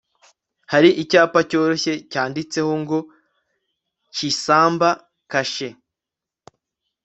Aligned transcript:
hari 0.71 0.89
icyapa 1.01 1.39
cyoroshye 1.49 1.93
cyanditseho 2.11 2.71
ngo, 2.81 2.99
'chisamba.' 3.05 4.91
kashe 5.31 5.69